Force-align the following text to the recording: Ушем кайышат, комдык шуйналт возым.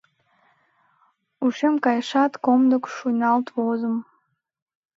Ушем 1.45 1.75
кайышат, 1.85 2.33
комдык 2.45 2.83
шуйналт 2.95 3.47
возым. 3.57 3.95